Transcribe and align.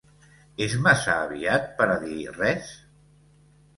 És 0.65 0.75
massa 0.87 1.17
aviat 1.27 1.69
per 1.81 1.89
a 1.97 1.99
dir 2.05 2.17
res? 2.41 2.73